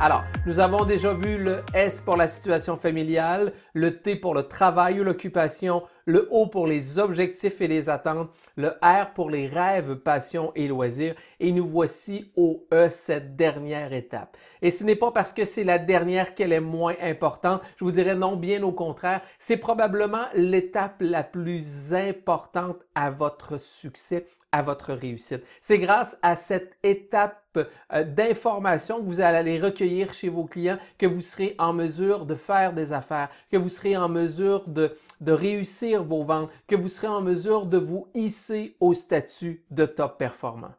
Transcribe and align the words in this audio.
Alors, 0.00 0.22
nous 0.46 0.60
avons 0.60 0.84
déjà 0.84 1.12
vu 1.12 1.38
le 1.38 1.64
S 1.74 2.00
pour 2.00 2.16
la 2.16 2.28
situation 2.28 2.76
familiale, 2.76 3.52
le 3.74 4.00
T 4.00 4.14
pour 4.14 4.32
le 4.32 4.44
travail 4.44 5.00
ou 5.00 5.02
l'occupation, 5.04 5.82
le 6.04 6.28
O 6.30 6.46
pour 6.46 6.68
les 6.68 7.00
objectifs 7.00 7.60
et 7.60 7.66
les 7.66 7.88
attentes, 7.88 8.30
le 8.56 8.68
R 8.80 9.12
pour 9.12 9.28
les 9.28 9.48
rêves, 9.48 9.96
passions 9.96 10.52
et 10.54 10.68
loisirs, 10.68 11.16
et 11.40 11.50
nous 11.50 11.66
voici 11.66 12.30
au 12.36 12.64
E, 12.72 12.88
cette 12.90 13.34
dernière 13.34 13.92
étape. 13.92 14.36
Et 14.62 14.70
ce 14.70 14.84
n'est 14.84 14.94
pas 14.94 15.10
parce 15.10 15.32
que 15.32 15.44
c'est 15.44 15.64
la 15.64 15.78
dernière 15.78 16.36
qu'elle 16.36 16.52
est 16.52 16.60
moins 16.60 16.94
importante, 17.02 17.62
je 17.76 17.84
vous 17.84 17.90
dirais 17.90 18.14
non, 18.14 18.36
bien 18.36 18.62
au 18.62 18.72
contraire, 18.72 19.20
c'est 19.40 19.56
probablement 19.56 20.26
l'étape 20.32 20.98
la 21.00 21.24
plus 21.24 21.92
importante 21.92 22.78
à 22.94 23.10
votre 23.10 23.58
succès, 23.58 24.26
à 24.52 24.62
votre 24.62 24.92
réussite. 24.92 25.42
C'est 25.60 25.78
grâce 25.78 26.18
à 26.22 26.36
cette 26.36 26.76
étape 26.82 27.58
euh, 27.92 28.04
d'informations 28.04 28.98
que 28.98 29.04
vous 29.04 29.20
allez 29.20 29.58
recueillir 29.58 30.12
chez 30.12 30.28
vos 30.28 30.44
clients 30.44 30.78
que 30.96 31.06
vous 31.06 31.20
serez 31.20 31.54
en 31.58 31.72
mesure 31.72 32.26
de 32.26 32.34
faire 32.34 32.72
des 32.72 32.92
affaires, 32.92 33.28
que 33.50 33.56
vous 33.56 33.68
serez 33.68 33.96
en 33.96 34.08
mesure 34.08 34.68
de, 34.68 34.96
de 35.20 35.32
réussir 35.32 36.02
vos 36.02 36.24
ventes, 36.24 36.50
que 36.66 36.76
vous 36.76 36.88
serez 36.88 37.08
en 37.08 37.20
mesure 37.20 37.66
de 37.66 37.78
vous 37.78 38.08
hisser 38.14 38.76
au 38.80 38.94
statut 38.94 39.64
de 39.70 39.86
top 39.86 40.18
performant. 40.18 40.74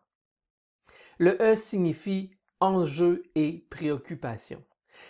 Le 1.18 1.38
E 1.42 1.56
signifie 1.56 2.32
enjeu 2.60 3.24
et 3.36 3.66
préoccupation. 3.70 4.64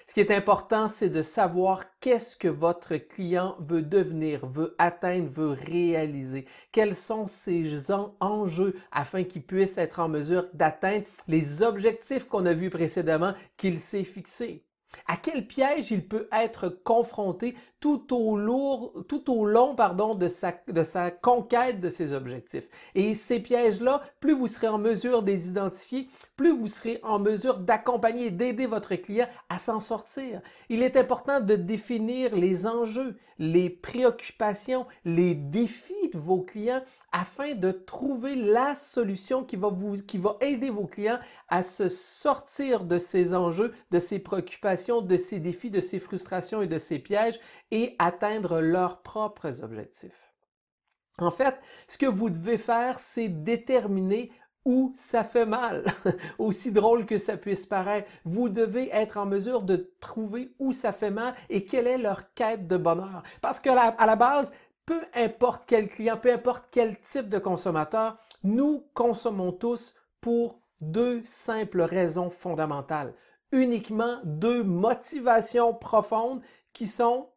Ce 0.08 0.14
qui 0.14 0.20
est 0.22 0.32
important, 0.32 0.88
c'est 0.88 1.10
de 1.10 1.22
savoir 1.22 1.84
qu'est-ce 2.00 2.36
que 2.36 2.48
votre 2.48 2.98
client 2.98 3.56
veut 3.60 3.82
devenir, 3.82 4.46
veut 4.48 4.76
atteindre, 4.80 5.30
veut 5.30 5.56
réaliser. 5.68 6.46
Quels 6.72 6.96
sont 6.96 7.28
ses 7.28 7.92
enjeux 8.20 8.76
afin 8.92 9.24
qu'il 9.24 9.44
puisse 9.44 9.78
être 9.78 10.00
en 10.00 10.10
mesure 10.10 10.48
d'atteindre 10.54 11.06
les 11.28 11.62
objectifs 11.62 12.28
qu'on 12.28 12.46
a 12.46 12.54
vus 12.54 12.70
précédemment 12.70 13.34
qu'il 13.58 13.80
s'est 13.80 14.04
fixés? 14.04 14.64
À 15.08 15.18
quel 15.18 15.46
piège 15.46 15.92
il 15.92 16.08
peut 16.08 16.28
être 16.32 16.70
confronté 16.70 17.56
tout 17.80 18.14
au, 18.14 18.38
lourd, 18.38 18.94
tout 19.08 19.32
au 19.32 19.46
long 19.46 19.76
pardon, 19.76 20.16
de, 20.16 20.28
sa, 20.28 20.54
de 20.68 20.84
sa 20.84 21.12
conquête 21.12 21.80
de 21.80 21.90
ses 21.90 22.14
objectifs. 22.14 22.68
Et 22.96 23.14
ces 23.14 23.40
pièges-là, 23.40 24.02
plus 24.20 24.34
vous 24.34 24.48
serez 24.48 24.68
en 24.68 24.78
mesure 24.78 25.24
de 25.24 25.32
les 25.32 25.48
identifier, 25.48 26.08
plus 26.36 26.56
vous 26.56 26.68
serez 26.68 27.00
en 27.04 27.20
mesure 27.20 27.60
d'accompagner, 27.60 28.32
d'aider 28.32 28.66
votre 28.66 28.96
client 28.96 29.28
à 29.50 29.58
s'en 29.60 29.80
sortir. 29.80 30.42
Il 30.70 30.84
est 30.84 30.98
important 30.98 31.40
de 31.40 31.56
définir 31.56 32.36
les 32.36 32.68
enjeux, 32.68 33.16
les 33.40 33.70
préoccupations, 33.70 34.86
les 35.06 35.34
défis 35.34 36.10
de 36.14 36.20
vos 36.20 36.42
clients 36.42 36.84
afin 37.14 37.56
de 37.56 37.72
trouver 37.72 38.36
la 38.36 38.76
solution 38.76 39.44
qui 39.44 39.56
va, 39.56 39.70
vous, 39.70 39.96
qui 39.96 40.18
va 40.18 40.38
aider 40.42 40.70
vos 40.70 40.86
clients 40.86 41.20
à 41.48 41.64
se 41.64 41.88
sortir 41.88 42.84
de 42.84 42.98
ces 42.98 43.34
enjeux, 43.34 43.74
de 43.92 44.00
ces 44.00 44.20
préoccupations, 44.20 45.02
de 45.02 45.16
ces 45.16 45.40
défis, 45.40 45.70
de 45.70 45.80
ces 45.80 46.00
frustrations 46.00 46.62
et 46.62 46.68
de 46.68 46.78
ces 46.78 47.00
pièges 47.00 47.40
et 47.72 47.96
atteindre 48.00 48.62
leurs 48.62 49.02
propres 49.02 49.64
objectifs. 49.64 50.34
En 51.20 51.32
fait, 51.32 51.60
ce 51.88 51.98
que 51.98 52.06
vous 52.06 52.30
devez 52.30 52.58
faire, 52.58 53.00
c'est 53.00 53.30
déterminer 53.30 54.32
où 54.66 54.92
ça 54.96 55.24
fait 55.24 55.46
mal. 55.46 55.86
Aussi 56.38 56.72
drôle 56.72 57.06
que 57.06 57.18
ça 57.18 57.38
puisse 57.38 57.66
paraître, 57.66 58.10
vous 58.26 58.50
devez 58.50 58.90
être 58.92 59.18
en 59.18 59.26
mesure 59.26 59.62
de 59.62 59.92
trouver 60.00 60.54
où 60.60 60.74
ça 60.74 60.94
fait 60.94 61.12
mal 61.12 61.34
et 61.50 61.66
quelle 61.66 61.88
est 61.88 61.98
leur 61.98 62.34
quête 62.34 62.68
de 62.68 62.78
bonheur. 62.78 63.24
Parce 63.42 63.60
que 63.60 63.70
à 63.70 64.06
la 64.06 64.16
base, 64.16 64.54
peu 64.86 65.02
importe 65.14 65.64
quel 65.68 65.88
client, 65.88 66.18
peu 66.18 66.32
importe 66.32 66.66
quel 66.72 67.00
type 67.00 67.30
de 67.30 67.38
consommateur, 67.38 68.18
nous 68.44 68.88
consommons 68.94 69.52
tous 69.52 69.96
pour 70.22 70.60
deux 70.82 71.22
simples 71.24 71.82
raisons 71.82 72.30
fondamentales. 72.30 73.14
Uniquement 73.52 74.20
deux 74.24 74.64
motivations 74.64 75.74
profondes 75.74 76.42
qui 76.74 76.88
sont 76.88 77.30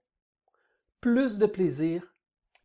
plus 1.02 1.36
de 1.36 1.46
plaisir 1.46 2.14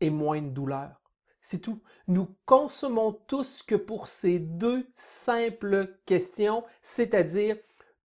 et 0.00 0.08
moins 0.08 0.40
de 0.40 0.48
douleur. 0.48 1.02
C'est 1.42 1.58
tout. 1.58 1.82
Nous 2.06 2.28
consommons 2.46 3.12
tous 3.26 3.62
que 3.62 3.74
pour 3.74 4.06
ces 4.06 4.38
deux 4.38 4.86
simples 4.94 5.98
questions, 6.06 6.64
c'est-à-dire 6.80 7.56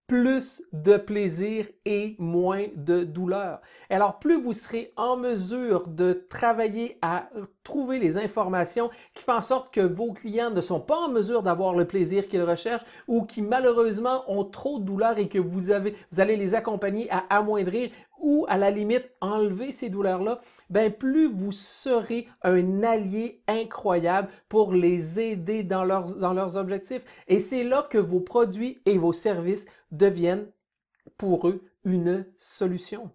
plus 0.08 0.62
de 0.74 0.98
plaisir 0.98 1.68
et 1.86 2.16
moins 2.20 2.66
de 2.76 3.04
douleur. 3.04 3.62
Alors, 3.90 4.20
plus 4.20 4.40
vous 4.40 4.54
serez 4.54 4.92
en 4.98 5.16
mesure 5.18 5.88
de 5.88 6.26
travailler 6.30 6.98
à 7.02 7.30
trouver 7.64 8.00
les 8.00 8.18
informations 8.18 8.90
qui 9.14 9.24
font 9.24 9.34
en 9.34 9.42
sorte 9.42 9.74
que 9.74 9.82
vos 9.82 10.12
clients 10.12 10.52
ne 10.52 10.62
sont 10.62 10.82
pas 10.82 10.98
en 10.98 11.10
mesure 11.10 11.42
d'avoir 11.42 11.74
le 11.74 11.86
plaisir 11.86 12.28
qu'ils 12.28 12.44
recherchent 12.44 12.86
ou 13.08 13.24
qui 13.24 13.42
malheureusement 13.42 14.24
ont 14.28 14.44
trop 14.44 14.80
de 14.80 14.84
douleur 14.84 15.18
et 15.18 15.30
que 15.30 15.40
vous, 15.40 15.72
avez, 15.72 15.96
vous 16.12 16.20
allez 16.20 16.36
les 16.36 16.54
accompagner 16.54 17.10
à 17.10 17.24
amoindrir 17.30 17.90
ou 18.24 18.46
à 18.48 18.58
la 18.58 18.72
limite 18.72 19.12
enlever 19.20 19.72
ces 19.72 19.90
douleurs-là, 19.90 20.40
ben 20.70 20.92
plus 20.92 21.28
vous 21.28 21.52
serez 21.52 22.28
un 22.42 22.82
allié 22.82 23.42
incroyable 23.48 24.30
pour 24.48 24.74
les 24.74 25.20
aider 25.20 25.64
dans 25.64 25.84
leurs, 25.84 26.16
dans 26.16 26.34
leurs 26.34 26.56
objectifs. 26.56 27.04
Et 27.28 27.40
c'est 27.40 27.66
là 27.66 27.86
que 27.88 27.98
vos 27.98 28.22
produits 28.22 28.82
et 28.86 28.98
vos 28.98 29.12
services 29.12 29.66
deviennent 29.94 30.48
pour 31.18 31.48
eux 31.48 31.64
une 31.86 32.26
solution. 32.38 33.12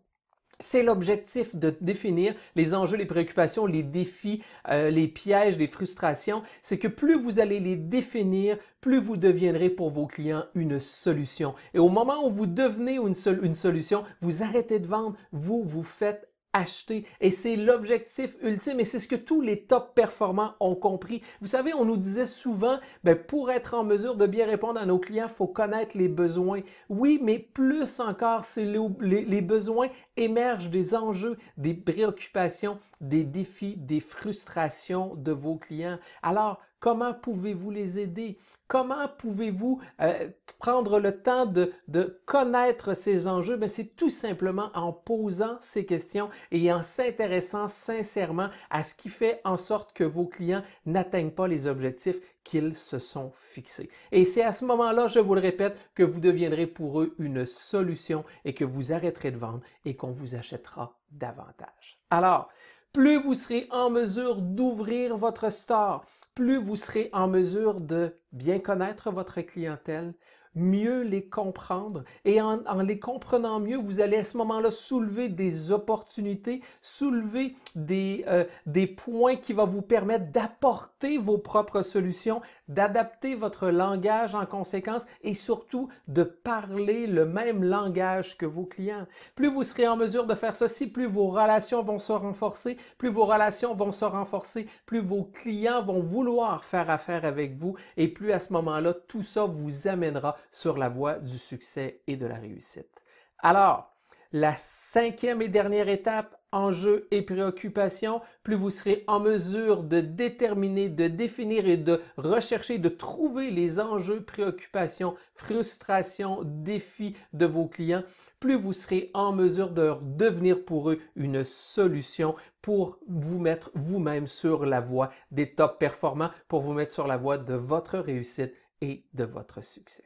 C'est 0.61 0.83
l'objectif 0.83 1.55
de 1.55 1.77
définir 1.81 2.35
les 2.57 2.75
enjeux, 2.75 2.97
les 2.97 3.07
préoccupations, 3.07 3.67
les 3.67 3.85
défis, 3.85 4.43
euh, 4.69 4.91
les 4.91 5.07
pièges, 5.07 5.57
les 5.57 5.69
frustrations. 5.69 6.43
C'est 6.65 6.79
que 6.79 6.89
plus 6.89 7.17
vous 7.17 7.39
allez 7.39 7.61
les 7.61 7.77
définir, 7.77 8.59
plus 8.81 8.99
vous 8.99 9.17
deviendrez 9.17 9.71
pour 9.71 9.91
vos 9.91 10.09
clients 10.09 10.47
une 10.57 10.81
solution. 10.81 11.55
Et 11.75 11.79
au 11.79 11.89
moment 11.89 12.27
où 12.27 12.31
vous 12.31 12.47
devenez 12.47 12.95
une, 12.95 13.15
une 13.43 13.55
solution, 13.55 14.05
vous 14.21 14.43
arrêtez 14.43 14.81
de 14.81 14.89
vendre, 14.89 15.17
vous 15.31 15.63
vous 15.63 15.85
faites 15.85 16.29
acheter. 16.53 17.05
Et 17.21 17.31
c'est 17.31 17.57
l'objectif 17.57 18.37
ultime 18.43 18.81
et 18.81 18.85
c'est 18.85 18.99
ce 18.99 19.09
que 19.09 19.17
tous 19.17 19.41
les 19.41 19.65
top 19.65 19.95
performants 19.95 20.55
ont 20.61 20.75
compris. 20.75 21.23
Vous 21.41 21.47
savez, 21.47 21.75
on 21.75 21.85
nous 21.85 21.97
disait 21.97 22.27
souvent, 22.27 22.79
ben, 23.05 23.17
pour 23.17 23.51
être 23.51 23.75
en 23.75 23.85
mesure 23.85 24.17
de 24.17 24.27
bien 24.27 24.47
répondre 24.47 24.81
à 24.81 24.87
nos 24.87 24.99
clients, 24.99 25.29
il 25.29 25.35
faut 25.35 25.47
connaître 25.47 25.97
les 25.97 26.09
besoins. 26.09 26.61
Oui, 26.89 27.21
mais 27.23 27.39
plus 27.39 28.01
encore, 28.01 28.45
c'est 28.45 28.65
les, 28.65 29.25
les 29.25 29.43
besoins 29.43 29.89
émergent 30.17 30.71
des 30.71 30.95
enjeux, 30.95 31.37
des 31.57 31.75
préoccupations, 31.75 32.79
des 33.01 33.25
défis, 33.25 33.77
des 33.77 34.01
frustrations 34.01 35.15
de 35.17 35.33
vos 35.33 35.57
clients. 35.57 35.99
Alors, 36.23 36.61
Comment 36.81 37.13
pouvez-vous 37.13 37.71
les 37.71 37.99
aider? 37.99 38.39
Comment 38.69 39.09
pouvez-vous 39.19 39.81
euh, 40.01 40.29
prendre 40.59 41.01
le 41.01 41.21
temps 41.23 41.47
de, 41.47 41.73
de 41.89 42.21
connaître 42.25 42.95
ces 42.95 43.27
enjeux? 43.27 43.57
Ben, 43.57 43.69
c'est 43.69 43.97
tout 43.97 44.11
simplement 44.11 44.71
en 44.75 44.93
posant 44.93 45.57
ces 45.61 45.87
questions 45.87 46.29
et 46.53 46.73
en 46.73 46.83
s'intéressant 46.83 47.67
sincèrement 47.67 48.51
à 48.71 48.83
ce 48.83 48.95
qui 48.95 49.09
fait 49.09 49.41
en 49.45 49.57
sorte 49.57 49.93
que 49.93 50.05
vos 50.05 50.27
clients 50.27 50.63
n'atteignent 50.87 51.33
pas 51.33 51.49
les 51.49 51.67
objectifs 51.67 52.21
qu'ils 52.45 52.77
se 52.77 52.99
sont 52.99 53.33
fixés. 53.35 53.91
Et 54.13 54.25
c'est 54.25 54.43
à 54.43 54.53
ce 54.53 54.65
moment-là, 54.65 55.09
je 55.09 55.19
vous 55.19 55.35
le 55.35 55.41
répète, 55.41 55.79
que 55.95 56.03
vous 56.03 56.21
deviendrez 56.21 56.67
pour 56.67 57.01
eux 57.01 57.15
une 57.19 57.45
solution 57.45 58.25
et 58.45 58.55
que 58.55 58.65
vous 58.65 58.93
arrêterez 58.93 59.33
de 59.33 59.39
vendre 59.39 59.61
et 59.85 59.97
qu'on 59.97 60.11
vous 60.11 60.35
achètera 60.35 60.99
davantage. 61.11 62.01
Alors, 62.11 62.49
plus 62.93 63.19
vous 63.19 63.35
serez 63.35 63.69
en 63.71 63.91
mesure 63.91 64.41
d'ouvrir 64.41 65.19
votre 65.19 65.53
store, 65.53 66.05
plus 66.39 66.57
vous 66.57 66.77
serez 66.77 67.11
en 67.13 67.27
mesure 67.27 67.81
de 67.81 68.17
bien 68.31 68.61
connaître 68.61 69.11
votre 69.11 69.41
clientèle, 69.41 70.15
mieux 70.59 71.03
les 71.03 71.25
comprendre. 71.25 72.05
Et 72.25 72.41
en, 72.41 72.59
les 72.83 72.99
comprenant 72.99 73.61
mieux, 73.61 73.77
vous 73.77 74.01
allez 74.01 74.19
à 74.19 74.25
ce 74.25 74.37
moment-là 74.39 74.71
soulever 74.71 75.29
des 75.29 75.73
opportunités, 75.73 76.63
soulever 76.81 77.55
des, 77.75 78.25
euh, 78.29 78.45
des 78.67 78.87
points 78.87 79.37
qui 79.37 79.53
vont 79.53 79.67
vous 79.67 79.83
permettre 79.83 80.31
d'apporter 80.33 81.19
vos 81.19 81.39
propres 81.39 81.83
solutions, 81.83 82.41
d'adapter 82.69 83.35
votre 83.35 83.69
langage 83.69 84.35
en 84.35 84.47
conséquence 84.47 85.07
et 85.23 85.35
surtout 85.35 85.89
de 86.07 86.23
parler 86.23 87.07
le 87.07 87.25
même 87.25 87.65
langage 87.65 88.37
que 88.37 88.47
vos 88.47 88.65
clients. 88.65 89.07
Plus 89.35 89.49
vous 89.49 89.63
serez 89.63 89.89
en 89.89 89.97
mesure 89.97 90.27
de 90.27 90.35
faire 90.35 90.57
ceci, 90.57 90.87
plus 90.87 91.07
vos 91.07 91.29
relations 91.29 91.83
vont 91.83 91.99
se 91.99 92.13
renforcer, 92.13 92.77
plus 92.99 93.09
vos 93.09 93.25
relations 93.25 93.75
vont 93.75 93.93
se 93.93 94.05
renforcer, 94.05 94.67
plus 94.87 95.01
vos 95.01 95.25
clients 95.25 95.83
vont 95.83 96.01
vouloir 96.01 96.65
faire 96.65 96.91
affaire 96.91 97.25
avec 97.25 97.57
vous 97.57 97.77
et 97.97 98.09
plus 98.09 98.33
à 98.33 98.41
ce 98.41 98.53
moment-là, 98.53 98.95
tout 98.95 99.23
ça 99.23 99.45
vous 99.45 99.89
amènera 99.89 100.37
sur 100.51 100.79
la 100.79 100.89
voie 100.89 101.15
du 101.15 101.39
succès 101.39 102.01
et 102.07 102.17
de 102.17 102.27
la 102.27 102.37
réussite. 102.37 103.03
Alors, 103.39 103.95
la 104.33 104.55
cinquième 104.57 105.41
et 105.41 105.49
dernière 105.49 105.89
étape, 105.89 106.39
enjeux 106.53 107.09
et 107.11 107.23
préoccupations, 107.23 108.21
plus 108.43 108.57
vous 108.57 108.71
serez 108.71 109.05
en 109.07 109.21
mesure 109.21 109.83
de 109.83 110.01
déterminer, 110.01 110.89
de 110.89 111.09
définir 111.09 111.67
et 111.67 111.77
de 111.77 112.01
rechercher, 112.17 112.79
de 112.79 112.89
trouver 112.89 113.51
les 113.51 113.81
enjeux, 113.81 114.23
préoccupations, 114.23 115.15
frustrations, 115.35 116.41
défis 116.45 117.17
de 117.33 117.47
vos 117.47 117.67
clients, 117.67 118.05
plus 118.41 118.55
vous 118.55 118.73
serez 118.73 119.11
en 119.15 119.33
mesure 119.33 119.71
de 119.71 119.95
devenir 120.03 120.65
pour 120.65 120.91
eux 120.91 120.99
une 121.17 121.45
solution 121.45 122.35
pour 122.63 122.99
vous 123.09 123.39
mettre 123.39 123.71
vous-même 123.75 124.27
sur 124.27 124.67
la 124.67 124.81
voie 124.81 125.11
des 125.31 125.55
top 125.55 125.79
performants, 125.79 126.31
pour 126.49 126.61
vous 126.61 126.73
mettre 126.73 126.93
sur 126.93 127.07
la 127.07 127.17
voie 127.17 127.39
de 127.39 127.55
votre 127.55 127.99
réussite 127.99 128.55
et 128.81 129.05
de 129.15 129.25
votre 129.25 129.65
succès. 129.65 130.05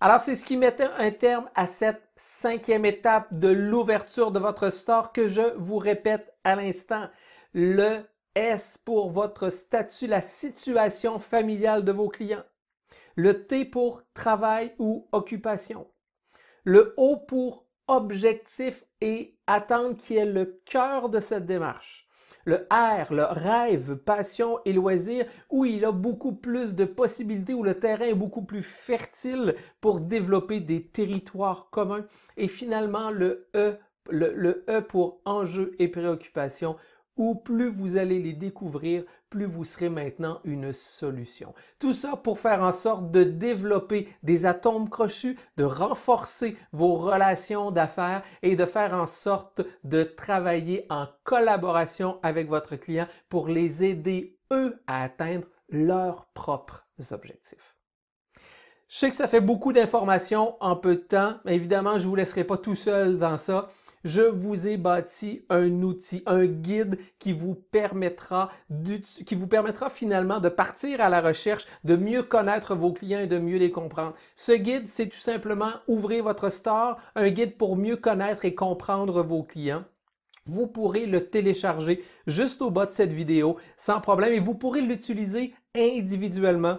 Alors, 0.00 0.20
c'est 0.20 0.34
ce 0.34 0.44
qui 0.44 0.56
mettait 0.56 0.90
un 0.98 1.10
terme 1.10 1.48
à 1.54 1.66
cette 1.66 2.02
cinquième 2.16 2.84
étape 2.84 3.28
de 3.32 3.48
l'ouverture 3.48 4.32
de 4.32 4.38
votre 4.38 4.70
store 4.70 5.12
que 5.12 5.28
je 5.28 5.54
vous 5.56 5.78
répète 5.78 6.34
à 6.44 6.56
l'instant. 6.56 7.08
Le 7.52 8.02
S 8.34 8.78
pour 8.84 9.10
votre 9.10 9.48
statut, 9.48 10.06
la 10.06 10.20
situation 10.20 11.18
familiale 11.18 11.84
de 11.84 11.92
vos 11.92 12.08
clients. 12.08 12.44
Le 13.16 13.46
T 13.46 13.64
pour 13.64 14.02
travail 14.12 14.74
ou 14.78 15.08
occupation. 15.12 15.86
Le 16.64 16.94
O 16.96 17.16
pour 17.16 17.66
objectif 17.86 18.84
et 19.00 19.38
attente 19.46 19.98
qui 19.98 20.16
est 20.16 20.24
le 20.24 20.60
cœur 20.64 21.08
de 21.08 21.20
cette 21.20 21.46
démarche 21.46 22.03
le 22.44 22.66
R, 22.70 23.12
le 23.12 23.24
rêve, 23.24 23.96
passion 23.96 24.58
et 24.64 24.72
loisir, 24.72 25.26
où 25.50 25.64
il 25.64 25.84
a 25.84 25.92
beaucoup 25.92 26.32
plus 26.32 26.74
de 26.74 26.84
possibilités, 26.84 27.54
où 27.54 27.62
le 27.62 27.78
terrain 27.78 28.06
est 28.06 28.14
beaucoup 28.14 28.44
plus 28.44 28.62
fertile 28.62 29.54
pour 29.80 30.00
développer 30.00 30.60
des 30.60 30.84
territoires 30.84 31.68
communs. 31.70 32.04
Et 32.36 32.48
finalement, 32.48 33.10
le 33.10 33.48
E, 33.54 33.76
le, 34.10 34.64
e 34.68 34.80
pour 34.80 35.20
enjeux 35.24 35.74
et 35.78 35.88
préoccupations, 35.88 36.76
où 37.16 37.34
plus 37.34 37.68
vous 37.68 37.96
allez 37.96 38.20
les 38.20 38.32
découvrir, 38.32 39.04
plus 39.34 39.46
vous 39.46 39.64
serez 39.64 39.88
maintenant 39.88 40.38
une 40.44 40.72
solution. 40.72 41.54
Tout 41.80 41.92
ça 41.92 42.14
pour 42.14 42.38
faire 42.38 42.62
en 42.62 42.70
sorte 42.70 43.10
de 43.10 43.24
développer 43.24 44.08
des 44.22 44.46
atomes 44.46 44.88
crochus, 44.88 45.36
de 45.56 45.64
renforcer 45.64 46.56
vos 46.70 46.94
relations 46.94 47.72
d'affaires 47.72 48.22
et 48.42 48.54
de 48.54 48.64
faire 48.64 48.94
en 48.94 49.06
sorte 49.06 49.60
de 49.82 50.04
travailler 50.04 50.86
en 50.88 51.08
collaboration 51.24 52.20
avec 52.22 52.48
votre 52.48 52.76
client 52.76 53.08
pour 53.28 53.48
les 53.48 53.82
aider, 53.82 54.38
eux, 54.52 54.80
à 54.86 55.02
atteindre 55.02 55.48
leurs 55.68 56.26
propres 56.26 56.86
objectifs. 57.10 57.76
Je 58.86 58.98
sais 58.98 59.10
que 59.10 59.16
ça 59.16 59.26
fait 59.26 59.40
beaucoup 59.40 59.72
d'informations 59.72 60.54
en 60.60 60.76
peu 60.76 60.94
de 60.94 61.00
temps, 61.00 61.38
mais 61.44 61.56
évidemment, 61.56 61.98
je 61.98 62.04
ne 62.04 62.08
vous 62.10 62.14
laisserai 62.14 62.44
pas 62.44 62.56
tout 62.58 62.76
seul 62.76 63.18
dans 63.18 63.36
ça 63.36 63.68
je 64.04 64.20
vous 64.20 64.68
ai 64.68 64.76
bâti 64.76 65.44
un 65.48 65.82
outil, 65.82 66.22
un 66.26 66.44
guide 66.44 66.98
qui 67.18 67.32
vous 67.32 67.54
permettra, 67.54 68.50
qui 69.26 69.34
vous 69.34 69.46
permettra 69.46 69.90
finalement 69.90 70.40
de 70.40 70.50
partir 70.50 71.00
à 71.00 71.08
la 71.08 71.20
recherche, 71.20 71.66
de 71.84 71.96
mieux 71.96 72.22
connaître 72.22 72.74
vos 72.74 72.92
clients 72.92 73.20
et 73.20 73.26
de 73.26 73.38
mieux 73.38 73.58
les 73.58 73.70
comprendre. 73.70 74.14
Ce 74.36 74.52
guide, 74.52 74.86
c'est 74.86 75.08
tout 75.08 75.18
simplement 75.18 75.72
ouvrir 75.88 76.24
votre 76.24 76.50
store, 76.50 76.98
un 77.14 77.30
guide 77.30 77.56
pour 77.56 77.76
mieux 77.76 77.96
connaître 77.96 78.44
et 78.44 78.54
comprendre 78.54 79.22
vos 79.22 79.42
clients. 79.42 79.84
Vous 80.46 80.66
pourrez 80.66 81.06
le 81.06 81.30
télécharger 81.30 82.04
juste 82.26 82.60
au 82.60 82.70
bas 82.70 82.84
de 82.84 82.90
cette 82.90 83.12
vidéo 83.12 83.56
sans 83.78 84.00
problème 84.02 84.34
et 84.34 84.40
vous 84.40 84.54
pourrez 84.54 84.82
l'utiliser 84.82 85.54
individuellement 85.74 86.78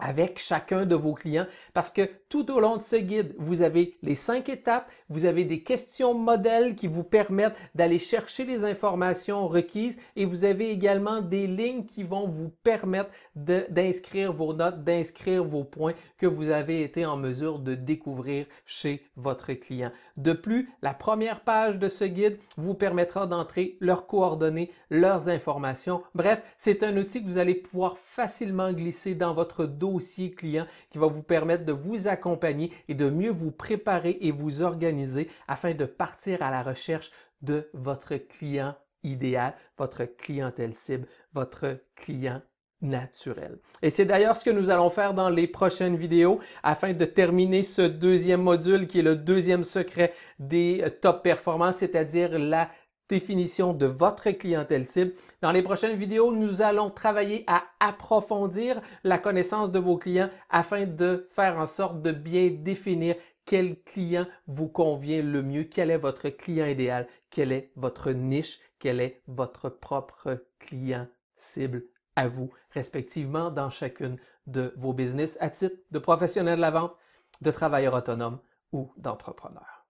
avec 0.00 0.38
chacun 0.38 0.86
de 0.86 0.94
vos 0.94 1.14
clients 1.14 1.46
parce 1.74 1.90
que 1.90 2.08
tout 2.28 2.50
au 2.50 2.60
long 2.60 2.76
de 2.76 2.82
ce 2.82 2.96
guide, 2.96 3.34
vous 3.38 3.62
avez 3.62 3.98
les 4.02 4.14
cinq 4.14 4.48
étapes, 4.48 4.90
vous 5.08 5.24
avez 5.24 5.44
des 5.44 5.62
questions 5.62 6.14
modèles 6.14 6.74
qui 6.74 6.86
vous 6.86 7.04
permettent 7.04 7.56
d'aller 7.74 7.98
chercher 7.98 8.44
les 8.44 8.64
informations 8.64 9.48
requises 9.48 9.98
et 10.16 10.24
vous 10.24 10.44
avez 10.44 10.70
également 10.70 11.20
des 11.20 11.46
lignes 11.46 11.84
qui 11.84 12.02
vont 12.02 12.26
vous 12.26 12.50
permettre 12.62 13.10
d'inscrire 13.34 14.32
vos 14.32 14.54
notes, 14.54 14.84
d'inscrire 14.84 15.44
vos 15.44 15.64
points 15.64 15.94
que 16.18 16.26
vous 16.26 16.50
avez 16.50 16.82
été 16.82 17.06
en 17.06 17.16
mesure 17.16 17.58
de 17.58 17.74
découvrir 17.74 18.46
chez 18.64 19.04
votre 19.16 19.52
client. 19.52 19.92
De 20.16 20.32
plus, 20.32 20.70
la 20.82 20.94
première 20.94 21.40
page 21.40 21.78
de 21.78 21.88
ce 21.88 22.04
guide 22.04 22.38
vous 22.56 22.74
permettra 22.74 23.26
d'entrer 23.26 23.76
leurs 23.80 24.06
coordonnées, 24.06 24.70
leurs 24.90 25.28
informations. 25.28 26.02
Bref, 26.14 26.42
c'est 26.58 26.82
un 26.82 26.96
outil 26.96 27.22
que 27.22 27.26
vous 27.26 27.38
allez 27.38 27.54
pouvoir 27.54 27.98
facilement 27.98 28.72
glisser 28.72 29.14
dans 29.14 29.34
votre 29.34 29.66
client 30.36 30.66
qui 30.90 30.98
va 30.98 31.06
vous 31.06 31.22
permettre 31.22 31.64
de 31.64 31.72
vous 31.72 32.08
accompagner 32.08 32.72
et 32.88 32.94
de 32.94 33.10
mieux 33.10 33.30
vous 33.30 33.50
préparer 33.50 34.18
et 34.20 34.30
vous 34.30 34.62
organiser 34.62 35.28
afin 35.48 35.74
de 35.74 35.84
partir 35.84 36.42
à 36.42 36.50
la 36.50 36.62
recherche 36.62 37.10
de 37.42 37.68
votre 37.72 38.16
client 38.16 38.74
idéal, 39.02 39.54
votre 39.78 40.04
clientèle 40.04 40.74
cible, 40.74 41.06
votre 41.32 41.80
client 41.96 42.42
naturel. 42.82 43.58
Et 43.82 43.90
c'est 43.90 44.04
d'ailleurs 44.04 44.36
ce 44.36 44.44
que 44.44 44.50
nous 44.50 44.70
allons 44.70 44.90
faire 44.90 45.12
dans 45.12 45.28
les 45.28 45.46
prochaines 45.46 45.96
vidéos 45.96 46.40
afin 46.62 46.92
de 46.92 47.04
terminer 47.04 47.62
ce 47.62 47.82
deuxième 47.82 48.42
module 48.42 48.86
qui 48.86 49.00
est 49.00 49.02
le 49.02 49.16
deuxième 49.16 49.64
secret 49.64 50.14
des 50.38 50.84
top 51.02 51.22
performances, 51.22 51.78
c'est-à-dire 51.78 52.38
la 52.38 52.70
définition 53.10 53.74
de 53.74 53.86
votre 53.86 54.30
clientèle 54.30 54.86
cible. 54.86 55.12
Dans 55.42 55.52
les 55.52 55.62
prochaines 55.62 55.98
vidéos, 55.98 56.32
nous 56.32 56.62
allons 56.62 56.90
travailler 56.90 57.44
à 57.46 57.64
approfondir 57.80 58.80
la 59.04 59.18
connaissance 59.18 59.72
de 59.72 59.78
vos 59.78 59.98
clients 59.98 60.30
afin 60.48 60.86
de 60.86 61.28
faire 61.34 61.58
en 61.58 61.66
sorte 61.66 62.00
de 62.00 62.12
bien 62.12 62.50
définir 62.50 63.16
quel 63.44 63.82
client 63.82 64.26
vous 64.46 64.68
convient 64.68 65.22
le 65.22 65.42
mieux, 65.42 65.64
quel 65.64 65.90
est 65.90 65.98
votre 65.98 66.28
client 66.28 66.66
idéal, 66.66 67.08
quelle 67.30 67.50
est 67.52 67.72
votre 67.74 68.12
niche, 68.12 68.60
quel 68.78 69.00
est 69.00 69.22
votre 69.26 69.68
propre 69.68 70.46
client 70.60 71.08
cible 71.36 71.84
à 72.14 72.28
vous, 72.28 72.50
respectivement, 72.70 73.50
dans 73.50 73.70
chacune 73.70 74.18
de 74.46 74.72
vos 74.76 74.92
business 74.92 75.36
à 75.40 75.50
titre 75.50 75.76
de 75.90 75.98
professionnel 75.98 76.56
de 76.56 76.60
la 76.60 76.70
vente, 76.70 76.94
de 77.40 77.50
travailleur 77.50 77.94
autonome 77.94 78.38
ou 78.72 78.92
d'entrepreneur. 78.96 79.84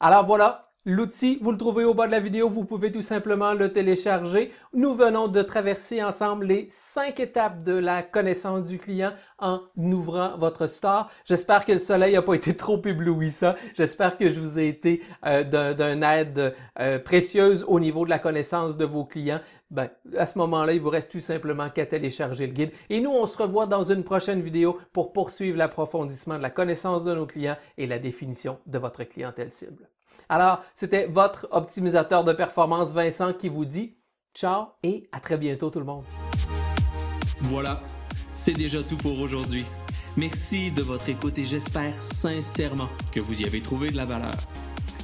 Alors 0.00 0.26
voilà, 0.26 0.71
L'outil, 0.84 1.38
vous 1.40 1.52
le 1.52 1.58
trouvez 1.58 1.84
au 1.84 1.94
bas 1.94 2.08
de 2.08 2.10
la 2.10 2.18
vidéo, 2.18 2.48
vous 2.48 2.64
pouvez 2.64 2.90
tout 2.90 3.02
simplement 3.02 3.54
le 3.54 3.72
télécharger. 3.72 4.50
Nous 4.74 4.96
venons 4.96 5.28
de 5.28 5.40
traverser 5.40 6.02
ensemble 6.02 6.46
les 6.46 6.66
cinq 6.68 7.20
étapes 7.20 7.62
de 7.62 7.74
la 7.74 8.02
connaissance 8.02 8.66
du 8.66 8.80
client 8.80 9.12
en 9.38 9.60
ouvrant 9.76 10.36
votre 10.36 10.66
store. 10.66 11.08
J'espère 11.24 11.64
que 11.64 11.70
le 11.70 11.78
soleil 11.78 12.14
n'a 12.14 12.22
pas 12.22 12.34
été 12.34 12.56
trop 12.56 12.82
éblouissant. 12.84 13.54
J'espère 13.76 14.18
que 14.18 14.32
je 14.32 14.40
vous 14.40 14.58
ai 14.58 14.66
été 14.66 15.02
euh, 15.24 15.44
d'un 15.44 16.02
aide 16.02 16.52
euh, 16.80 16.98
précieuse 16.98 17.64
au 17.68 17.78
niveau 17.78 18.04
de 18.04 18.10
la 18.10 18.18
connaissance 18.18 18.76
de 18.76 18.84
vos 18.84 19.04
clients. 19.04 19.40
Ben, 19.70 19.88
à 20.18 20.26
ce 20.26 20.36
moment-là, 20.38 20.72
il 20.72 20.80
vous 20.80 20.90
reste 20.90 21.12
tout 21.12 21.20
simplement 21.20 21.70
qu'à 21.70 21.86
télécharger 21.86 22.48
le 22.48 22.54
guide. 22.54 22.72
Et 22.90 22.98
nous, 22.98 23.12
on 23.12 23.28
se 23.28 23.40
revoit 23.40 23.66
dans 23.66 23.84
une 23.84 24.02
prochaine 24.02 24.40
vidéo 24.40 24.80
pour 24.92 25.12
poursuivre 25.12 25.58
l'approfondissement 25.58 26.38
de 26.38 26.42
la 26.42 26.50
connaissance 26.50 27.04
de 27.04 27.14
nos 27.14 27.26
clients 27.26 27.56
et 27.78 27.86
la 27.86 28.00
définition 28.00 28.58
de 28.66 28.78
votre 28.78 29.04
clientèle 29.04 29.52
cible. 29.52 29.88
Alors, 30.28 30.62
c'était 30.74 31.06
votre 31.06 31.48
optimisateur 31.50 32.24
de 32.24 32.32
performance 32.32 32.92
Vincent 32.92 33.32
qui 33.32 33.48
vous 33.48 33.64
dit 33.64 33.96
ciao 34.34 34.66
et 34.82 35.08
à 35.12 35.20
très 35.20 35.36
bientôt 35.36 35.70
tout 35.70 35.78
le 35.78 35.84
monde. 35.84 36.04
Voilà, 37.42 37.82
c'est 38.36 38.52
déjà 38.52 38.82
tout 38.82 38.96
pour 38.96 39.18
aujourd'hui. 39.18 39.64
Merci 40.16 40.70
de 40.70 40.82
votre 40.82 41.08
écoute 41.08 41.38
et 41.38 41.44
j'espère 41.44 42.02
sincèrement 42.02 42.88
que 43.12 43.20
vous 43.20 43.40
y 43.40 43.46
avez 43.46 43.62
trouvé 43.62 43.90
de 43.90 43.96
la 43.96 44.04
valeur. 44.04 44.34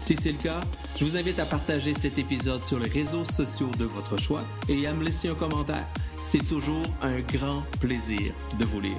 Si 0.00 0.16
c'est 0.16 0.32
le 0.32 0.38
cas, 0.38 0.60
je 0.98 1.04
vous 1.04 1.16
invite 1.16 1.38
à 1.38 1.44
partager 1.44 1.94
cet 1.94 2.18
épisode 2.18 2.62
sur 2.62 2.78
les 2.78 2.88
réseaux 2.88 3.24
sociaux 3.24 3.70
de 3.78 3.84
votre 3.84 4.16
choix 4.16 4.40
et 4.68 4.86
à 4.86 4.92
me 4.92 5.04
laisser 5.04 5.28
un 5.28 5.34
commentaire. 5.34 5.86
C'est 6.16 6.46
toujours 6.46 6.82
un 7.02 7.20
grand 7.20 7.62
plaisir 7.80 8.32
de 8.58 8.64
vous 8.64 8.80
lire. 8.80 8.98